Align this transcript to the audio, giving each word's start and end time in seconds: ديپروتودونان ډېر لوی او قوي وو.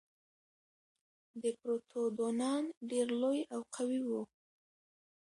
ديپروتودونان 1.41 2.63
ډېر 2.89 3.07
لوی 3.21 3.39
او 3.53 3.61
قوي 3.75 4.01
وو. 4.09 4.23